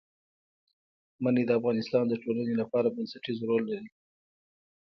منی 1.23 1.43
د 1.47 1.51
افغانستان 1.59 2.03
د 2.07 2.13
ټولنې 2.23 2.53
لپاره 2.61 2.93
بنسټيز 2.95 3.37
رول 3.49 3.63
لري. 3.71 3.89